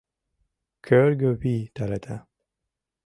[0.85, 2.15] Кӧргӧ вий тарата.